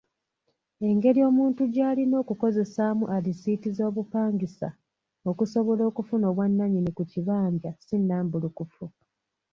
[0.89, 4.69] Engeri omuntu gy'alina okukozesaamu alisiiti z’obupangisa
[5.29, 8.85] okusobola okufuna obwannannyini ku kibanja si nnambulukufu.